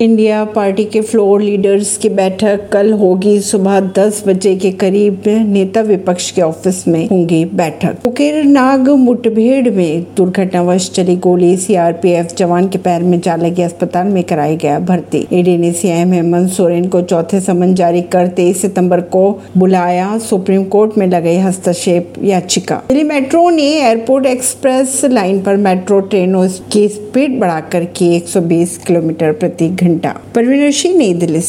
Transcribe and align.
India 0.00 0.44
party 0.44 0.84
के 0.84 1.00
floor 1.00 1.42
leaders 1.42 1.96
की 1.96 2.08
बैठक 2.08 2.68
कल 2.72 2.92
होगी 2.92 3.40
सुबह 3.40 3.80
10 3.80 4.22
बजे 4.26 4.54
के 4.56 4.70
करीब। 4.72 5.22
नेता 5.26 5.80
विपक्ष 5.80 6.30
के 6.30 6.42
ऑफ़िस 6.42 6.88
में 6.88 7.08
होंगी 7.08 7.44
बैठक। 7.44 8.06
उकेर 8.06 8.44
नाग 8.44 8.88
मुठभेड़ 8.88 9.70
में 9.70 10.06
दुर्घटनावश 10.16 10.90
चली 10.90 11.16
गोली। 11.16 11.56
सीआरपीएफ 11.56 12.34
जवान 12.36 12.68
के 12.68 12.78
पैर 12.78 13.02
में 13.02 13.20
जा 13.20 13.36
लगी 13.36 13.62
अस्पताल 13.62 14.06
में 14.06 14.22
कराई 14.24 14.56
गया 14.56 14.78
भर्ती। 14.78 15.26
ईडी 15.32 15.56
ने 15.58 15.72
सीएम 15.72 16.12
हेमंत 16.12 16.50
सोरेन 16.50 16.88
को 16.88 17.00
चौथे 17.02 17.40
समन 17.40 17.74
जारी 17.74 18.02
कर 18.02 18.26
तेईस 18.26 18.60
सितंबर 18.62 19.00
को 19.00 19.24
बुलाया। 19.56 20.18
सुप्रीम 20.18 20.64
कोर्ट 20.64 20.98
में 20.98 21.06
लगाई 21.06 21.36
हस्तक्षेप 21.36 22.12
याचिका। 22.24 22.82
दिल्ली 22.88 23.04
मेट्रो 23.04 23.48
ने 23.50 23.70
एयरपोर्ट 23.80 24.26
एक्सप्रेस 24.26 25.00
लाइन 25.04 25.40
पर 25.42 25.56
मेट्रो 25.56 26.00
ट्रेनों 26.00 26.48
की 26.72 26.88
स्पीड 26.88 27.40
बढ़ाकर 27.40 27.84
की 27.84 28.14
120 28.16 28.78
किलोमीटर 28.78 29.32
प्रति 29.32 29.68
घंटा। 29.88 30.20
परवीन 30.34 30.70
सिंह 30.70 30.98
नई 30.98 31.14
दिल्ली 31.14 31.40
से। 31.40 31.44